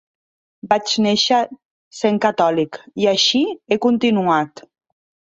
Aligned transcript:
Vaig 0.69 0.93
néixer 1.05 1.41
sent 1.97 2.17
catòlic 2.23 2.79
i 3.03 3.07
així 3.11 3.41
he 3.51 3.77
continuat. 3.85 4.65